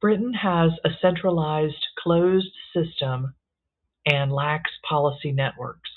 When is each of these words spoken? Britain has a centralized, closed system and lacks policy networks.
Britain 0.00 0.34
has 0.34 0.72
a 0.84 0.88
centralized, 1.00 1.86
closed 1.96 2.50
system 2.74 3.36
and 4.04 4.32
lacks 4.32 4.72
policy 4.82 5.30
networks. 5.30 5.90